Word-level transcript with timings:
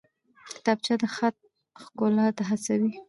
کتابچه 0.55 0.93
د 1.01 1.03
خط 1.15 1.35
ښکلا 1.83 2.27
ته 2.37 2.43
هڅوي 2.49 2.91